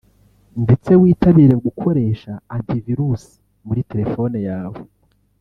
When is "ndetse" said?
0.63-0.91